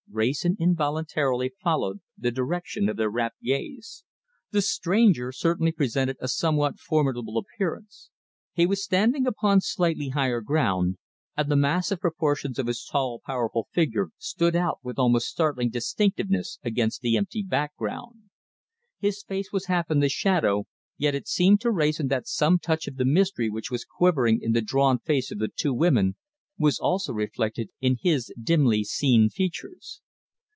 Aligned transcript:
Wrayson 0.13 0.57
involuntarily 0.59 1.53
followed 1.63 2.01
the 2.17 2.31
direction 2.31 2.89
of 2.89 2.97
their 2.97 3.09
rapt 3.09 3.41
gaze. 3.41 4.03
The 4.51 4.61
stranger 4.61 5.31
certainly 5.31 5.71
presented 5.71 6.17
a 6.19 6.27
somewhat 6.27 6.79
formidable 6.81 7.37
appearance. 7.37 8.09
He 8.51 8.65
was 8.65 8.83
standing 8.83 9.25
upon 9.25 9.61
slightly 9.61 10.09
higher 10.09 10.41
ground, 10.41 10.97
and 11.37 11.47
the 11.49 11.55
massive 11.55 12.01
proportions 12.01 12.59
of 12.59 12.67
his 12.67 12.83
tall, 12.83 13.21
powerful 13.25 13.69
figure 13.71 14.09
stood 14.17 14.53
out 14.53 14.79
with 14.83 14.99
almost 14.99 15.29
startling 15.29 15.69
distinctness 15.69 16.59
against 16.61 16.99
the 16.99 17.15
empty 17.15 17.41
background. 17.41 18.23
His 18.99 19.23
face 19.23 19.53
was 19.53 19.67
half 19.67 19.89
in 19.89 20.01
the 20.01 20.09
shadow, 20.09 20.65
yet 20.97 21.15
it 21.15 21.25
seemed 21.29 21.61
to 21.61 21.71
Wrayson 21.71 22.09
that 22.09 22.27
some 22.27 22.59
touch 22.59 22.85
of 22.89 22.97
the 22.97 23.05
mystery 23.05 23.49
which 23.49 23.71
was 23.71 23.85
quivering 23.85 24.41
in 24.41 24.51
the 24.51 24.61
drawn 24.61 24.99
face 24.99 25.31
of 25.31 25.39
the 25.39 25.47
two 25.47 25.73
women 25.73 26.17
was 26.59 26.77
also 26.77 27.11
reflected 27.11 27.69
in 27.79 27.97
his 28.01 28.31
dimly 28.39 28.83
seen 28.83 29.27
features. 29.29 29.99